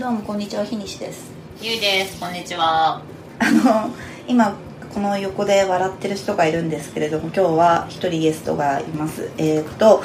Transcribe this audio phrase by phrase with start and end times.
[0.00, 1.30] どうもこんにちは日西です。
[1.60, 2.18] ゆいです。
[2.18, 3.02] こんにちは。
[3.38, 3.90] あの
[4.26, 4.56] 今
[4.94, 9.30] この横で笑ってる人がいるんですけれども今日は一人ゲストがいます。
[9.36, 10.02] えっ、と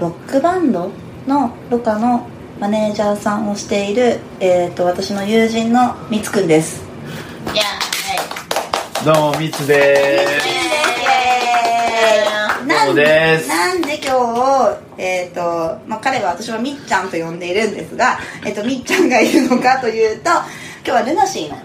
[0.00, 0.90] ロックバンド
[1.28, 2.26] のロカの
[2.58, 6.82] マネージャーさんをしている、えー、と私の友人のみつくんです。
[7.54, 7.62] いや
[9.04, 10.26] どうもみつで
[12.28, 12.39] なんど
[12.86, 13.48] うもです。
[13.48, 20.44] なんで今日、えーとまあ、彼は私はみっちゃんと呼んでいるんですが、えー、とみっちゃんがいるのかというと今
[20.84, 21.56] 日はルナシーの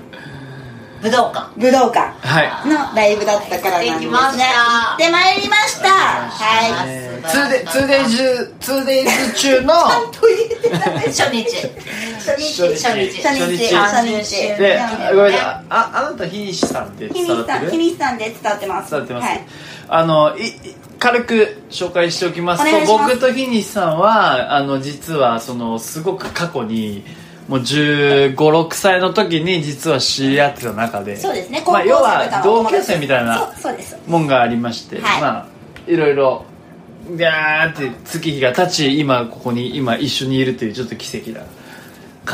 [1.01, 1.59] 武道館。
[1.59, 2.70] 武道館はい。
[2.70, 3.91] のライブだったからなんですね。
[3.91, 4.43] 行ってきました。
[4.45, 5.89] 行ってまいりました。
[5.89, 11.43] はいえーツーデツーデイズツーデイズ中のちゃんと言えてない初日。
[12.20, 12.61] 初日。
[12.61, 13.21] 初日。
[13.23, 13.75] 初日。
[13.75, 14.31] 初初日。
[14.57, 14.79] で
[15.11, 15.63] ごめんなさい。
[15.63, 17.59] ねああなた日西さんってひみ伝わってる？
[17.59, 18.91] さんひみさんで伝わってます。
[18.91, 19.45] 伝わってます、はい
[19.88, 20.52] あのいい
[20.99, 27.03] 軽く紹介しておきますと僕と日西さんはあの実はそのすごく過去に
[27.48, 33.54] もう1 5 6歳の時に実は知り合ってた中でそうですねまあ、要高校生とかは同級生みたいな
[34.07, 35.21] もんがありまして、はい。
[35.21, 35.48] まあ
[35.87, 36.46] いろいろ
[37.15, 41.46] ガーって月日が経ち今ここに今一緒にいるというちょっと奇跡な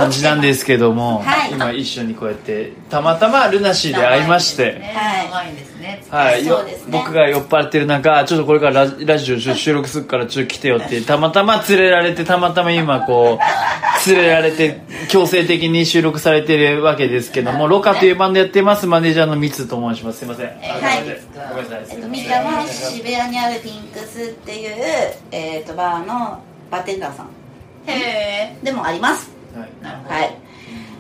[0.02, 1.52] 感じなんですけども、はい。
[1.52, 4.82] 今一緒にこうやってたまたまルナシーで会いまして、
[6.10, 6.44] はい。
[6.90, 20.20] 僕が酔っ払ってる中ちょっとこれからララジオ収録するからちょっと来てよって たまたま連れられてたまたま今こう連れられて強制的に収録されてるわけですけどもロカというバンドやってますマネージャーのミツと申します。
[20.20, 20.58] すいません、はい。
[21.50, 21.86] ごめんなさい。
[21.90, 24.72] えっと、みーちゃんは渋谷にあるピンクスっていう、
[25.32, 27.28] えっとバーのバーテンダーさん。
[27.88, 30.38] へえでもありますはい。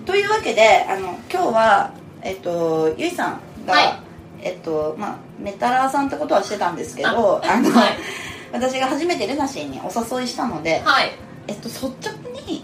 [0.06, 4.00] というわけであの今日はえっとゆいさんが、はい。
[4.44, 7.98] えっとまあメタラーさんってことはしてたんですけどああの、はい。
[8.52, 11.12] 私が初めてルナシーにお誘いしたので、はい。
[11.48, 12.64] えっと率直に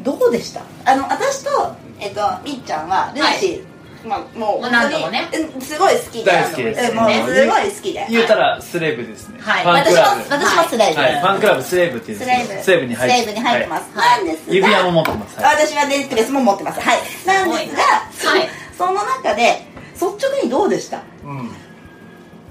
[0.00, 0.62] どうでした？
[0.84, 3.64] あの私とえっとみっちゃんはルナシー、
[4.06, 5.28] まあ、もうもう何度もね。
[5.54, 6.24] うんすごい好きで。
[6.24, 6.90] 大好きです。
[6.92, 8.06] うんもうすごい好きで。
[8.08, 9.64] 言うたらスレーブですね、はい。
[9.64, 12.62] ファンク私もラブ私もスレイブ、はい、ファンクラブスレーブっていうんですけどスレイブ。
[12.62, 13.16] スレーブに入って。
[13.22, 14.24] スレイブに入ってます、はい。
[14.24, 14.54] なんですが。
[14.54, 15.56] 指輪も持ってます、はい。
[15.56, 16.80] 私はネックレスも持ってます。
[16.80, 16.98] はい。
[17.26, 17.82] なんですが
[18.30, 21.02] はいそその中で率直にどうでした？
[21.24, 21.50] うん。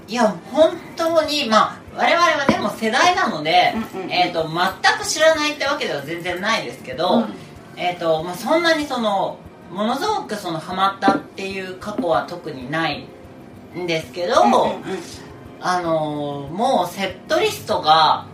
[0.08, 4.12] いや本当にまあ我々はでも世代なので、うんうんうん。
[4.12, 7.34] えー、と全く知らないってわけでは全然ないですけど、うん。
[7.76, 9.38] えーとまあ、そんなにその
[9.70, 13.06] ものすごくそのハマったっていう過去は特にない
[13.76, 14.98] んですけど、うんうんうん。
[15.60, 18.26] あのーもうセットリストが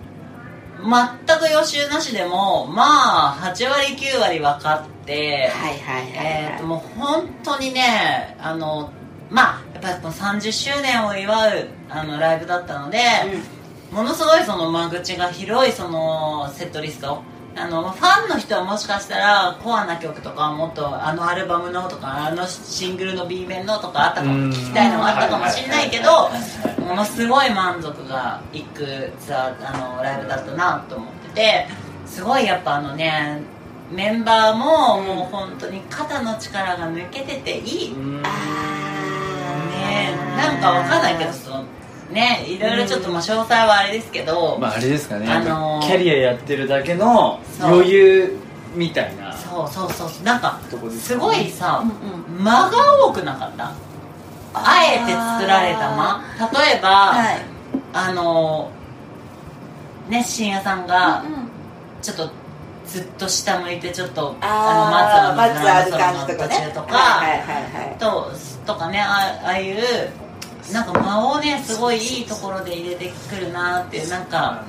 [0.78, 6.12] 全く予習なしでもまあ8割9割分かって、はいはいはいはい。
[6.14, 8.90] えー、ともう本当にねあの
[9.30, 12.98] まあやっぱりこの30周年を祝うあのライブだったので、
[13.90, 17.22] ものすごいその間口が広いそのセットリスト
[17.54, 24.50] あのファンの人はもしかしたらコアな曲とかもっとあのアルバムのとかあのシングルの B 面のとかあったかもうん。
[24.50, 26.30] 聞きたいのがあったかもしれないけど
[26.86, 31.66] ものすごい満足がいくツアーあのライブだったなと思ってて
[32.06, 33.42] すごいやっぱあのね
[33.90, 38.22] メンバーももう本当に肩の力が抜けてていい、うん。
[38.22, 41.64] ねなんかわかんないけどその
[42.12, 48.36] ねいろいろちょっとまあ詳細はあれですけど、まああれですかね、あのーキャリアやってるだけの余裕
[48.74, 49.32] みたいな。
[49.36, 50.24] そうそうそうそう。
[50.24, 52.44] なんかとこですすごいさ、うんうん。
[52.44, 53.72] 間が多くなかった？
[54.54, 56.22] あえて作られた間？
[56.52, 57.40] 例えば、はい。
[57.92, 58.70] あの
[60.08, 61.48] ね深夜さんがうんうん。
[62.00, 62.30] ちょっと
[62.86, 67.98] ずっと下向いてちょっとあーあの松ある感じとかね途中とか、はいはいはいはい。
[67.98, 68.30] と
[68.66, 69.76] とかねあああいう
[70.72, 74.64] なんか間をねすごいいいところで入れてくるなっていうなんか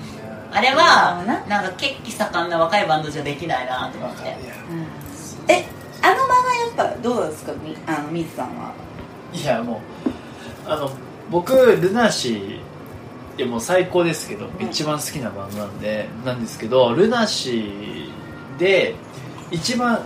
[0.52, 1.62] あれはな？
[1.62, 4.36] んか血気盛んな若いバンドじゃできないなと思って。
[5.48, 5.66] え
[6.02, 7.54] あのままやっぱどうですか？
[7.64, 8.74] みあのミスさんは。
[9.34, 9.82] いやも
[10.66, 10.92] うあの
[11.32, 12.62] 僕ルナシーい
[13.38, 14.50] やもう最高ですけど、ん。
[14.62, 18.96] 一番好きなバンドなんでなんですけどルナシーで
[19.50, 20.02] 一番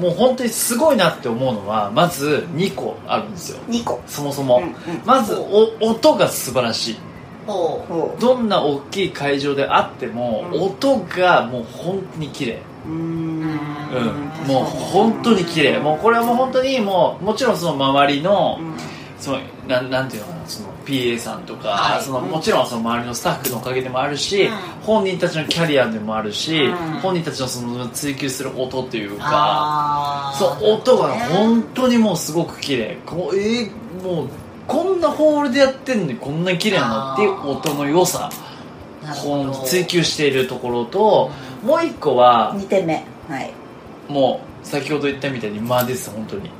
[0.00, 3.58] もう本当にすごいなって思うのはまず2個あるんですよ。
[3.68, 4.00] 2個。
[4.06, 4.74] そもそも、うんうん。
[5.04, 6.96] まずお音が素晴らしい。
[7.46, 10.62] ほほどんな大きい会場であっても、うん。
[10.62, 12.58] 音がもう本当に綺麗。
[12.86, 14.48] うんうん、うん。
[14.48, 15.78] もう本当に綺麗。
[15.78, 18.74] もうこれはもう本当にもうもちろんその周りの、うん。
[19.18, 19.38] その
[19.68, 20.46] なんなんていうのかな。
[20.46, 22.02] その PA さんとか、はい。
[22.02, 24.52] そのもちろんその周りのスタッフのおかげでもあるし、うん。
[24.82, 26.74] 本人たちのキャリアでもあるし、うん。
[27.00, 32.98] 本人たちのその追求する音といううかそう音がね本当にもうすごく綺麗。
[33.06, 33.70] こうえー
[34.02, 34.28] もう
[34.66, 38.30] こんなホールでやってんのにこんなに綺麗なのっていう音の良さ。
[39.02, 39.52] なるほど。
[39.52, 41.30] ほん追求しているところと、
[41.64, 43.04] もう一個は2点目。
[43.28, 43.52] はい。
[44.08, 46.50] もう先ほど言ったみたいに間です本当に。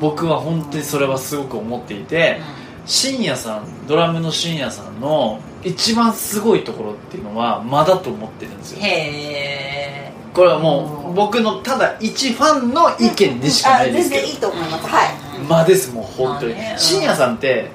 [0.00, 2.40] 僕は本当にそれはすごく思っていて
[2.86, 8.80] 深夜さんドラムの深夜さんの一番すごいところっていうのは間だと思ってるんですよ。
[8.82, 14.22] へえこれはもう僕のただ一ファンの意見でしかあないですけど。
[14.22, 14.86] 全然いいと思います。
[14.86, 15.08] はい。
[15.48, 16.54] 間ですもう本当に。
[16.76, 17.70] 深夜さんって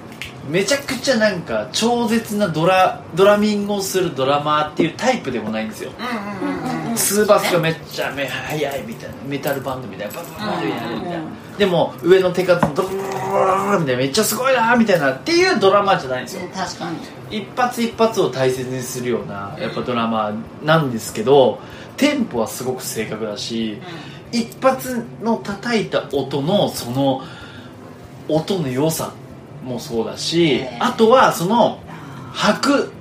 [0.50, 5.92] めちゃくちゃなんか超絶なドラドラミングをするドラマーっていうタイプでもないんですよ。
[6.00, 11.18] うんうんうんうんツーバスがめっちゃめ速いみたいなメタルバンドみたいなバンバンバやるみたいな。
[11.18, 11.26] うん
[11.58, 16.42] でも上の手数ドブブブブブみたいなめっちゃすごいなみたいなっていうドラマーじゃないんですよ。
[16.44, 16.98] うん確かに。
[17.38, 20.34] 一発一発を大切にするようなやっぱドラマ
[20.66, 21.60] なんですけど
[21.96, 23.82] テンポはすごく正確だし
[24.34, 27.24] 一発の叩いた音のその
[28.28, 29.14] 音の良さ
[29.64, 31.80] もそうだしえーあとはその
[32.34, 32.92] 拍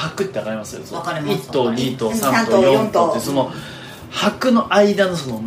[0.00, 3.52] 拍ってわかりますわかります1と2と3三とと4 4ととってその
[4.10, 5.42] 拍の間のその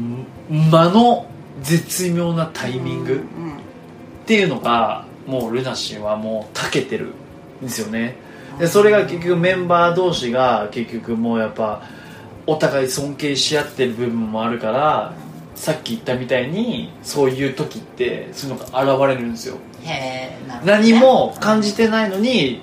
[0.50, 1.28] 間の
[1.62, 3.54] 絶妙なタイミングうん
[4.24, 7.14] っていうのがもうルナシーはもう長けてる
[7.62, 8.16] んですよね。
[8.58, 11.82] でそれが結局メンバー同士が結局もうやっぱ
[12.46, 15.14] お互い尊敬し合ってる部分もあるから
[15.56, 19.58] さっき言ったみたいにそういう時ってそういうのが現れるんですよ。
[19.84, 20.38] ね。
[20.64, 22.62] 何も感じてないのに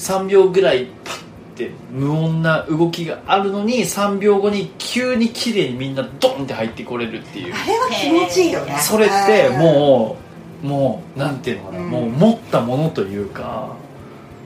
[0.00, 1.22] 3秒ぐらいパッ
[1.56, 7.54] て無音な動きがあるのに3秒後に急に綺麗にみんなドンって入ってこれるっていう。
[7.54, 8.78] あれは気持ちいいよね。
[8.78, 10.16] それっても
[10.64, 11.90] うもうなんていうのかな、うん。
[11.90, 13.76] もう持ったものというか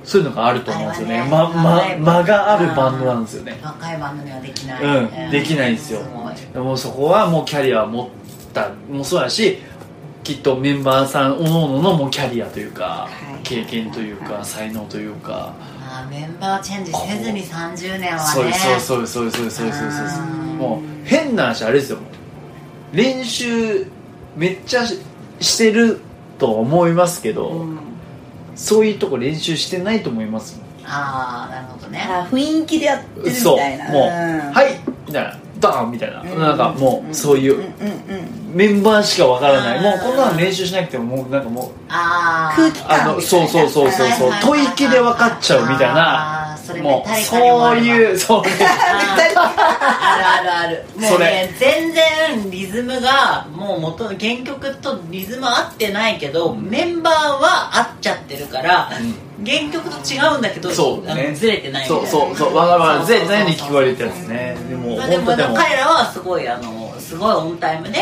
[0.02, 1.20] そういうのがあると思うんですよね。
[1.20, 3.60] あれまま間があるバンドなんですよね。
[3.62, 6.00] 若いバンドにはできない、うんできないんですよ。
[6.00, 6.34] すごい。
[6.52, 8.08] でもそこはもうキャリアを持っ
[8.52, 9.58] たもそうだし
[10.24, 13.42] きっとメンバーさんおのおののもうキャリアというか、はい。
[13.44, 18.20] 経験というか、はい才能というか、あーメンバーチェンジせずに30年はね。
[18.24, 20.26] そうですそうですそうですそうですそうですそう
[20.56, 21.98] もう変な話あれですよ。
[22.92, 23.86] 練習
[24.36, 24.98] めっちゃし
[25.40, 26.00] してる
[26.38, 27.78] と思いますけど、うん。
[28.56, 32.00] そういうとこ練習してないと思いますああなるほどね。
[32.08, 33.90] あ雰囲気でやってるみそうたいな。
[33.90, 34.52] もう、ん。
[34.52, 35.38] はいみたいな。
[35.60, 36.38] ドーンみたいな、うん。
[36.38, 38.23] なんかもうそういう、うんうんうん
[38.54, 39.80] メンバーしかわからない。
[39.82, 48.42] もうこんなの練習しなくてももうなんかもうああ空気あのそうそうそうそうそう吐息で分かっちゃうみたいなそれもうそういうそう。
[48.42, 48.50] ね
[49.36, 50.84] あるあるある。
[50.96, 51.24] もそうれ。
[51.26, 58.90] ね全然リズムがもう元原曲とリズム合ってないけど、メンバーは合っちゃってるから、
[59.44, 61.34] 原曲と違うんだけどそうね。
[61.34, 62.08] ずれてないみたいな。
[62.08, 63.06] そうそうそうわかるわかる。
[63.06, 64.56] そうそうに聞こえるってやつね。
[64.68, 68.00] でもまあでも本当でも彼らはすごいあのすごいオンタイムで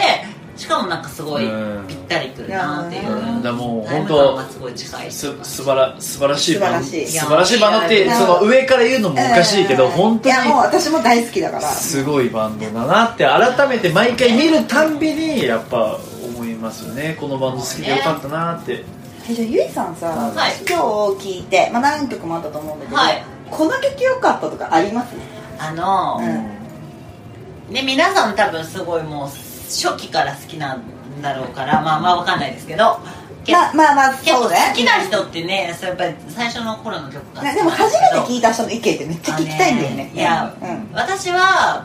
[0.57, 1.87] しかもなんかすごいうん。
[1.89, 3.11] ぴったりくるなっていう。
[3.11, 3.43] うん。
[3.43, 7.19] でもタイム本当すごい近いす素晴ら素晴らしいバンド素晴らしい。
[7.19, 9.91] 素晴らしいバンドってその上から言うのもおかしいけどうん。
[9.93, 11.63] 本当いやもうに私も大好きだから。
[11.63, 17.17] すごいバンドだなって改めて毎回見るたんびにやっぱ思いますよね。
[17.19, 18.85] このバンド好きでよかったなって。
[19.29, 20.53] えじゃあゆいさんさ、はい。
[20.69, 20.77] 今
[21.17, 23.25] 日聞いて、まあ、何曲もあったと思うんだけど、はい。
[23.51, 25.15] この曲良かったとかあります？
[25.59, 27.73] あの、うん。
[27.73, 29.29] ね皆さん多分すごいもう
[29.73, 30.83] 初期から好きなん
[31.23, 32.99] だろうからまあまあわかんないですけど。
[33.45, 34.57] けまあまあまあ結構そうね。
[34.71, 40.13] 好きな人ってねやっぱり最初の頃の曲がでも初めて聞いた人の意見ってめっちゃ聞きたいんだよね。
[40.15, 41.85] いや、うん私は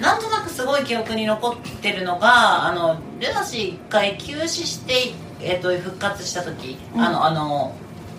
[0.00, 7.00] なんとなくすごい記憶に残ってるのがあのルナシー一回休止して、えっと復活した時、うん。
[7.00, 7.74] あのあの、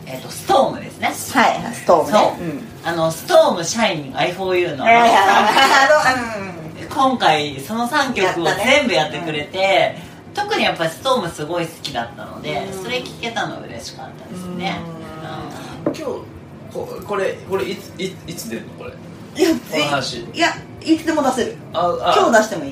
[0.05, 1.07] えっとストームですね。
[1.07, 2.17] はいはいストームね。
[2.17, 2.45] そう。
[2.45, 2.61] うん。
[2.83, 4.83] あのストームシャイニング I4U の。
[4.85, 6.62] いやいやあのうん
[6.93, 9.95] 今回その3曲を全部やってくれて、
[10.33, 12.83] 特にやっぱりストームすごい好きだったので、うん。
[12.83, 14.79] それ聞けたの嬉しかったですね。
[15.85, 16.23] 今日こ
[17.05, 18.91] これこれいついいつ出るのこれ？
[19.35, 19.53] いやい
[20.39, 20.49] や
[20.81, 21.57] いつでも出せる。
[21.73, 22.15] ああ。
[22.15, 22.71] 今日出してもいい。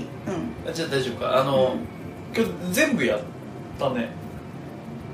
[0.67, 0.73] うん。
[0.73, 1.39] じゃあ大丈夫か。
[1.39, 1.79] あの、うん。
[2.35, 3.19] 今日全部やっ
[3.79, 4.09] たね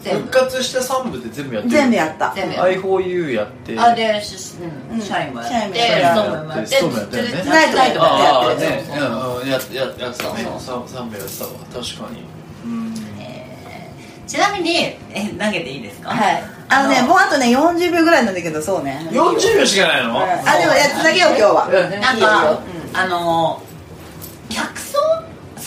[0.01, 0.19] 全部。
[0.27, 2.33] 復活した3部で全部やってる全部やった。
[2.35, 3.79] 全部 i4u やって。
[3.79, 7.29] あでし、うんうんシャインもやシャインってもやってストームもやってストームやったよね。
[7.31, 11.51] でナイトナイトもああやってねそうそううんうんやってややってたねそう3部やってたわ。
[11.73, 12.23] 確かに。
[12.65, 12.93] うん。
[13.19, 13.91] え。
[14.25, 14.97] ーちなみにえ
[15.39, 16.09] 投げていいですか？
[16.09, 16.43] はい。
[16.69, 19.07] あのねもうあとね40秒ぐらいなんだけどそうね。
[19.11, 21.67] 40秒しかないの、うんあでもやつだけよ今日は。
[21.67, 22.57] うんなんか、うん
[22.93, 23.61] あの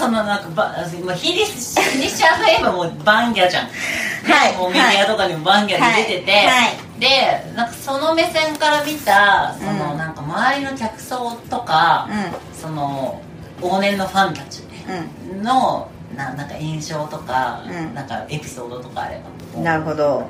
[0.01, 3.67] そのなんかばまあヒリシャーといえばもうバンギャじゃん。
[3.67, 6.47] はいもうメディアとかにもバンギャで出てて、はい。
[6.47, 9.99] はいでなんかその目線から見たその、うん。
[9.99, 13.21] なんか周りの客層とか、うその
[13.61, 15.43] 往年のファンたちん。
[15.43, 17.95] のななんか印象とか、うん。
[17.95, 19.23] なんかエピソードとかあれば。
[19.59, 20.25] うんなるほど。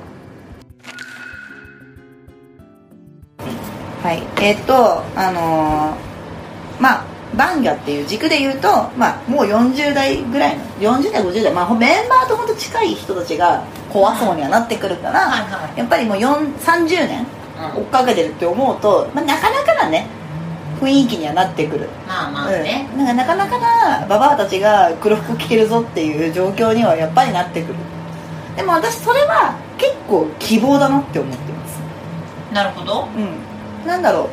[4.02, 4.22] はい。
[4.42, 15.78] えっとあのーまあバンギャっていう軸で言うと、まあ、もう40代ぐらいの40代50代、まあ、メンバーと本当近い人たちが怖そうにはなってくるから、はいはい。
[15.78, 17.26] やっぱりもう4 30年
[17.76, 20.06] 追っかけてるって思うと、まあ、なかなかなね
[20.80, 23.58] 雰囲気にはなってくる、まあまあね、うん、なんかなかなか
[24.00, 27.74] なババアたちが黒服着てるぞっていう状況にはやっぱりなってくる。
[28.56, 31.80] でも私それは結構希望だなって思ってます。
[32.52, 33.08] なるほど。
[33.14, 33.86] うん。
[33.86, 34.28] なんだろう。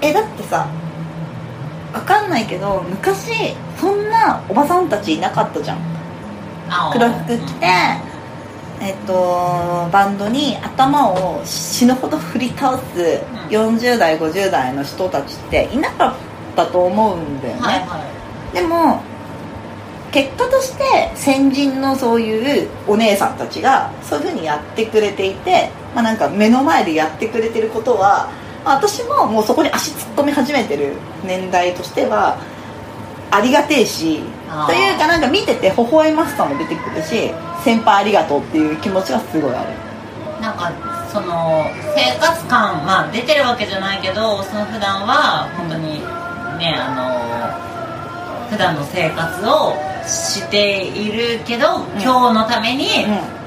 [0.00, 0.66] えだってさ
[1.94, 5.78] わかんないけど昔そんなおばさんたちいなかったじゃん。
[6.68, 7.66] あ黒服着て
[8.80, 16.14] えっとバンドに頭を死ぬほど振り倒す40代50代の人たちっていなかっ
[16.56, 18.14] たと思うんだよね、はいは
[18.52, 19.02] でも
[20.12, 30.94] 結果として先人のそういうお姉さんたちがそういうふうにやってくれていて、まあ、なんか目の前でやってくれてることはまあ私ももうそこに足突っ込み始めてる
[31.24, 32.38] 年代としては
[33.30, 34.20] ありがてえし
[34.66, 39.70] というかなんか見てて微笑ましさも出てくるし先輩ありがとうっていう気持ちがすごいある。
[39.70, 40.72] いなんか
[41.10, 46.00] その生活感まあ出てるわけじゃないけどその普段は本当に
[46.58, 49.74] ねあの普段の生活を
[50.06, 53.44] しているけど、今日のためにうん。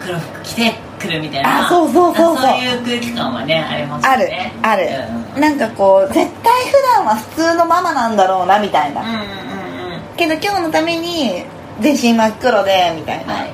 [0.00, 1.66] 黒服着てくるみたいな。
[1.66, 2.46] あそうそうそうそう。
[2.46, 4.86] そういう空気感はねありますよあるねある。
[5.34, 5.40] うん。
[5.40, 9.00] なんかこう絶対普段は普通のママなんだろうなみたいな。
[9.00, 10.00] うんうんうんうん。
[10.16, 11.44] けど今日のために
[11.80, 13.34] 全身真っ黒でみたいな。
[13.34, 13.52] はい。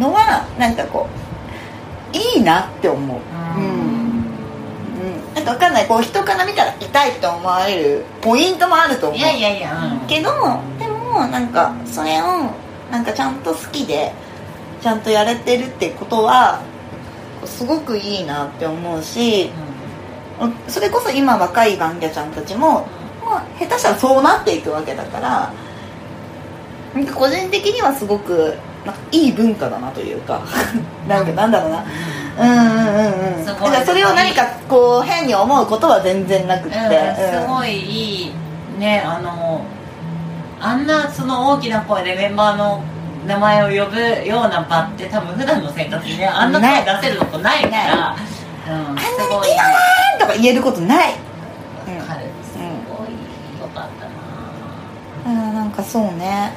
[0.00, 1.08] のはなんかこ
[2.14, 3.18] ういいなって思う。
[3.18, 3.64] ううん。
[3.64, 5.86] ん、うん、なんか分かんない。
[5.86, 9.18] こう人から見たら痛いって思われるポイントもあると思う。
[9.18, 10.30] いやいやいや、うん、けど
[10.78, 12.24] でもなんかそれを
[12.90, 14.12] なんかちゃんと好きで
[14.80, 16.60] ちゃんとやれてるってことは
[17.44, 19.50] すごくいいなって思うし
[20.68, 22.86] それこそ今若いバンギャちゃんたちも
[23.30, 25.52] まあ、下手したらそうなっていくわけだから
[26.94, 30.42] なんか個人的にはすごくなんかいい文化だなというか
[31.06, 31.84] なんかなんだろうな。
[32.38, 33.44] うんうんうんうん。
[33.44, 38.32] だからそれを何かこう変に思うことは全然なくって、うん、すごいいい。
[38.78, 39.60] ねあの
[40.60, 42.82] あんなその大きな声でメンバーの
[43.26, 48.16] 名前を呼ぶような場って多分普段の生活にねあんな声出せるとこないから、
[48.66, 49.06] うん、あんなに
[49.42, 51.14] キラーンとか言えることない。
[51.86, 51.98] うん。
[51.98, 55.48] わかるすごいよかったな。
[55.48, 56.52] うんなんかそうね。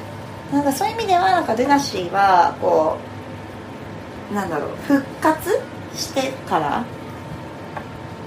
[0.52, 2.96] なんかそういう意味ではなんかデナシーはこ
[4.30, 5.60] うなんだろう復活
[5.94, 6.84] してから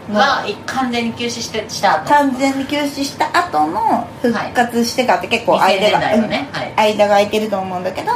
[0.10, 0.20] の。
[0.20, 2.10] は完全に休止してした後。
[2.10, 8.12] 完全に休止した後の復活してからって結構間2000年が、代のね、はい、間が空いてると思うんだけど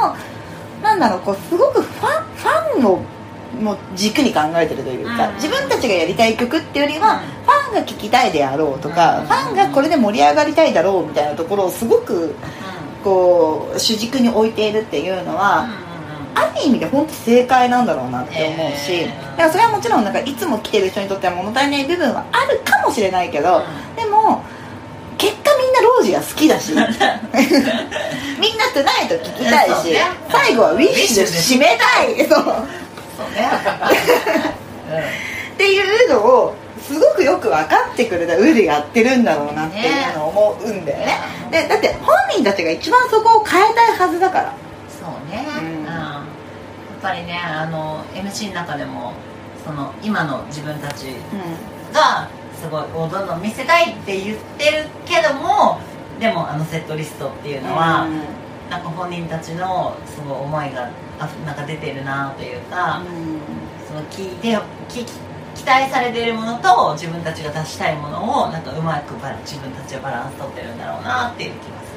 [0.82, 3.00] なんだろうこうすごくファンファンの
[3.60, 5.34] もう軸に考えてるというか、うん。
[5.34, 7.18] 自分たちがやりたい曲っていうよりは、うん。
[7.20, 9.26] ファンが聴きたいであろうとか、うん。
[9.26, 12.34] ファンがこれで盛り上がりたいだろうみたいなところをすごく
[13.04, 15.68] こう主軸に置いているっていうのは、
[16.34, 23.62] ある意味で本当正解なんだろうなって思うし、だからそれはもちろんなんかいつも来てる人にとっては物足りない部分はあるかもしれないけど、う
[23.96, 24.44] でも
[25.18, 26.72] 結果みんなロージが好きだし。
[26.74, 26.82] みん
[28.58, 29.96] なトゥナイト聞きたいし、
[30.30, 32.26] 最後はウィッシュで締めたい。
[32.26, 32.42] そう。
[35.54, 41.20] っていうのをすごくよく分かってくれた上でやってるんだろうなっていうのを思うんだよね。
[41.52, 44.52] でだって本人たちが一番そこを変えたいはずだから。
[45.00, 45.71] そうね、ううん
[47.02, 49.12] ぱりねあの MC の中でも
[49.64, 51.06] その今の自分たち
[51.92, 55.80] がすごいをどんどん見せたいって言ってるけども
[56.18, 58.42] でもあのセットリストっていうのは、うん。
[58.70, 63.02] なんか本人たちのすごい思いがあなんか出てるなというか、
[63.86, 64.56] その聞いて
[64.88, 65.06] 聞き
[65.54, 71.92] 期待されているものと自分たちが出したいものをなんかうまく自分たちはバランス取ってるんだろうなっていう気がす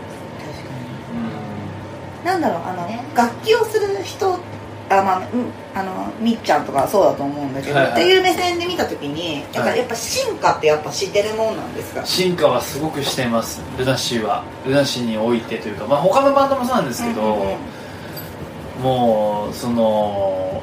[2.24, 2.26] る。
[2.26, 3.06] なんだろうあの、ね。
[3.16, 4.38] 楽器をする人
[4.88, 12.06] あまあ、うん、あのみっちゃんとかはそうだと思うんだけど、はいはいっていう目線で見た時にやっぱ,、はいやっぱ進化ってやっぱ知ってるもんなんですか？
[12.06, 13.62] 進化はすごくしています。
[13.78, 14.44] ルナシーは。
[14.66, 18.84] ルナシーにおいてというか、まあ、他のバンドもそうなんですけど、うんうんうん。
[18.84, 20.62] もうその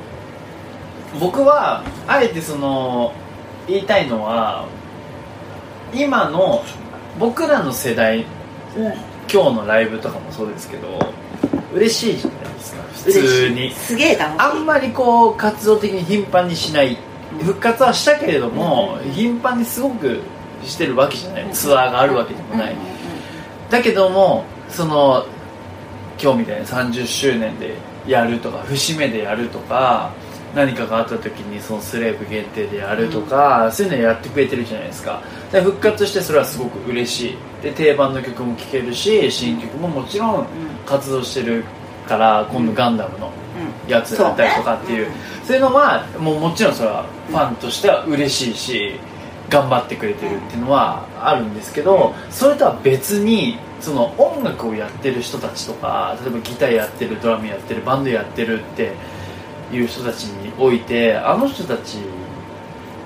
[1.19, 3.12] 僕はあえてその
[3.67, 4.67] 言いたいのは
[5.95, 6.62] 今の
[7.19, 8.25] 僕らの世代
[9.33, 11.12] 今日のライブとかもそうですけど
[11.75, 12.83] 嬉しいじゃないですか。
[12.83, 13.73] 普通に。
[13.73, 14.41] すげえ楽しい。
[14.41, 16.97] あんまりこう活動的に頻繁にしない。
[17.41, 20.21] 復活はしたけれども、頻繁にすごく
[20.64, 21.49] してるわけじゃない。
[21.52, 22.93] ツアーがあるわけでもない、うんうんうん
[23.73, 25.25] だけどもその
[26.23, 27.75] 今日みたいに30周年で
[28.07, 30.12] やるとか節目でやるとか
[30.55, 35.23] 何かがあった時にそのスレーブ限定でやるとか、そういうのやってくれてるじゃないですか。
[35.50, 37.37] で復活してそれはすごく嬉しい。
[37.62, 40.47] で定番の曲も聴けるし新曲ももちろん
[40.87, 41.65] 活動してる
[42.07, 43.31] から今度ガンダムの
[43.89, 45.09] やつだったりとかっていう,、
[45.45, 49.01] そういうのはもうもちろんそれはファンとしては嬉しいし
[49.49, 58.93] 頑張ってくれてるっていうのはあるんですけどそれとは別にその音楽をやってる人たちとか例えばギターやってるドラムやってるバンドやってるって
[59.73, 61.99] いう人たちにおいてあの人たち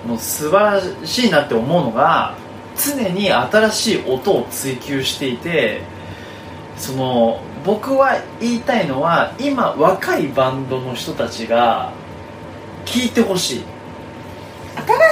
[0.07, 2.37] の素晴らしいなって思うのが
[2.77, 5.81] 常に新しい音を追求していて
[6.77, 11.93] その僕は言いたいのは今若いバンドの人たちが
[12.85, 13.65] 聴いてほしい。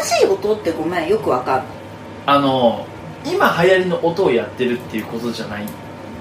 [0.04, 1.66] 新しい音ってごめんよくわかんない。
[2.26, 2.87] あの
[3.25, 5.66] 今流行りの音をやってるっていうことじゃないん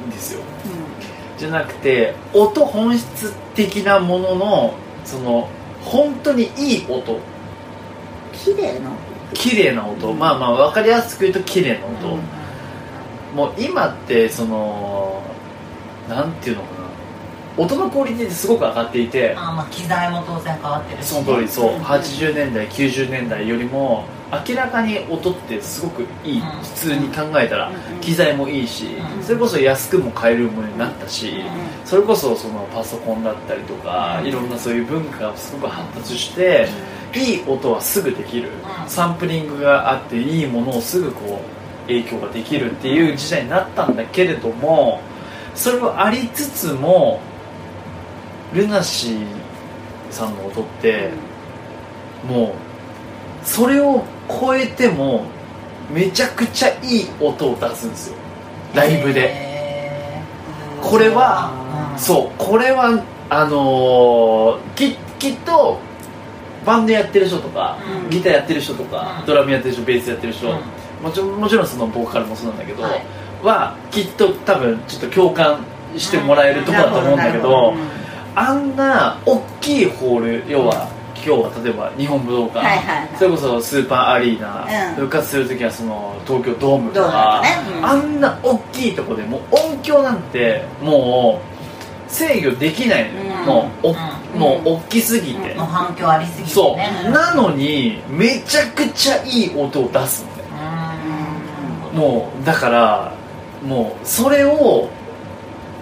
[0.09, 0.41] ですよ。
[1.37, 4.73] じゃなくて音本質的なものの
[5.05, 5.49] その
[5.83, 7.19] 本当にいい音。
[8.33, 8.89] 綺麗な
[9.33, 12.17] 綺麗な音、まあまあ分かりやすく言うと綺麗な音、
[13.35, 15.12] もう今ってその
[16.10, 16.83] なんていうのかな。
[17.55, 19.36] 音のクオリティってすごく上がっていて。
[19.38, 21.81] あまあ機材も当然変わってるし、その通りそう、うん。
[21.81, 24.05] 80年代90年代よりも
[24.48, 26.48] 明らかに音ってすごくいい、うん。
[26.63, 28.00] 普通に考えたら、うん。
[28.00, 29.24] 機材もいいし、うん。
[29.24, 31.45] それこそ安くも買えるものになったし、うん。
[31.86, 34.27] それこそそのパソコンだったりとか、うん。
[34.27, 36.67] いろんなそういう文化がすごく発達して、
[37.13, 38.50] いい音はすぐできる、
[38.83, 38.89] うん。
[38.89, 41.39] サンプリングがあっていいものをすぐこ
[41.86, 45.01] う影響ができるっていう時代になったんだけれども
[45.55, 47.19] それはありつつも
[48.53, 49.25] ルナシー
[50.12, 51.10] さんの音って、
[52.27, 52.55] も
[53.43, 55.25] うそれを超えても
[55.91, 58.15] めちゃくちゃいい音を出すんですよ。
[58.74, 60.22] ライブで、へ
[60.81, 61.51] これは
[61.93, 62.00] うん。
[62.00, 65.79] そうこれはあのーききっと
[66.65, 68.10] バンドやってる人とか、うん。
[68.10, 69.25] ギターやってる人とか、うん。
[69.25, 70.60] ドラムやってる人ベースやってる人、うん。
[71.03, 73.05] もちろんもちろんそのボーカルもそうなんだけど、はい
[73.43, 75.59] はきっと多分ちょっと共感
[75.97, 77.73] してもらえるところだと思うんだけど、
[78.35, 84.95] あんな大きいホール要は今日は例えば日本武道館、それこそスーパーアリーナ、うん。
[84.95, 87.41] 復活する時はその東京ドームとか、
[87.82, 91.39] あんな大きいとこでもう音響なんても
[92.10, 93.12] う制御できない
[93.45, 93.95] もうお、うん。
[94.39, 100.25] もう大きすぎて、もう反響ありすぎてそう、ねなのにめちゃくちゃいい音を出す
[101.93, 103.13] もうだから
[103.63, 104.89] もうそれを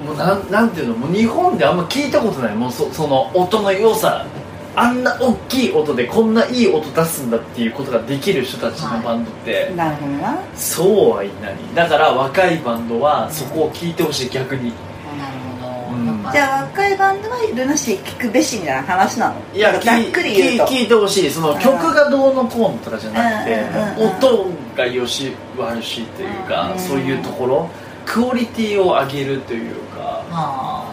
[0.06, 2.56] もうなんなんていうのもう日本であんま聞いたことない。
[2.56, 4.26] もうそその音の良さ。
[4.74, 10.40] あんな大きい音でこんないい音出すんだっていうことができる人たちのバンドって、なるほどな。
[10.56, 11.56] そうはいない。
[11.76, 14.72] だから若いバンドはそこを聞いてほしい逆に。
[15.20, 16.32] なるほど、うん。
[16.32, 19.36] じゃあ若いバンドはルナシー聞くべしみたいな話なの？
[19.54, 20.64] いやざっくり言うと。
[20.68, 21.30] 聞聞いてほしい。
[21.30, 24.16] そのうん曲がどうのこうのとかじゃなくて、うんうんうん。
[24.16, 25.34] 音がよし
[25.68, 26.80] 悪しというか、うん。
[26.80, 27.70] そういうところ
[28.06, 30.84] クオリティを上げるというか、ま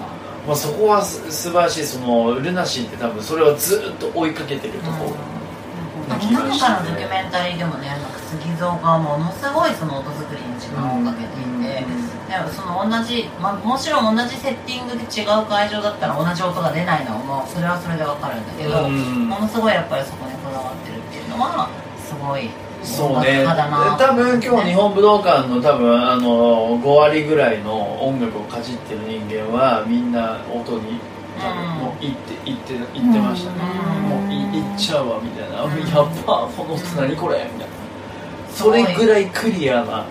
[0.46, 11.84] まあ、そこはす素晴らしいそのルナシーって多分それをずっと追いかけてるとあ、ころ、うん、何度かのドキュメンタリーでもねなんか杉蔵がものすごいその音作りに時間をかけていて、
[12.28, 19.28] でもその同じ、まあ、もちろん同じセッティングで違う会場だったら同じ音が出ないのはもうそれはそれでわかるんだけど、うん。
[19.28, 22.48] ものすごいやっぱりそこにこだわってるっていうのはすごい
[22.96, 23.44] そうね。
[23.98, 30.98] 多分今日日本武道館の多分あの5割ぐらいの音楽をかじってる人間はみんな音に
[31.38, 33.58] 多分もういっていっていってましたね、
[33.96, 34.08] うん。
[34.08, 35.68] もういいっちゃうわみたいな、やっ
[36.24, 37.74] ぱこの音何これみたいな。
[38.52, 40.06] それぐらいクリアな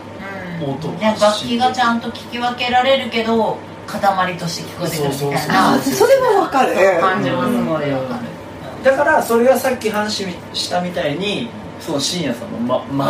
[0.62, 0.70] うん。
[0.72, 5.74] 音ね楽器がちゃんと聞き分けられるけど塊として聞こえてくるみたいな。
[5.74, 6.76] あそれはわかる。
[7.02, 13.06] 感じはすごいわかる、だからそれがさっき話したみたいにその深夜さんのま、ま、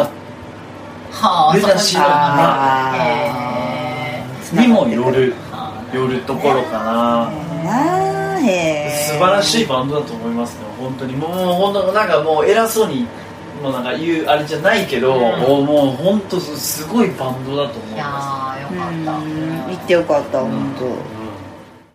[1.12, 4.62] はあルナシーのあへー。
[4.62, 5.34] にもよる。
[5.52, 7.32] はよるところかな。
[9.08, 10.66] 素晴らしいバンドだと思いますね。
[10.80, 11.16] 本当に。
[11.16, 13.08] もう本当なんかもう偉そうに
[13.62, 15.20] もうなんか言うあれじゃないけど、うん。
[15.20, 19.64] もうもう本当すごいバンドだと思いいやまーよかった、うん。
[19.68, 21.17] 行ってよかった本当